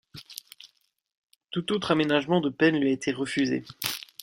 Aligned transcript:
Tout 1.51 1.71
autre 1.73 1.91
aménagement 1.91 2.41
de 2.41 2.49
peine 2.49 2.79
lui 2.79 2.89
a 2.89 2.91
été 2.91 3.11
refusé. 3.11 3.63